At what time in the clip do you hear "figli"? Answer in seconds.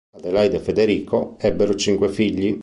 2.09-2.59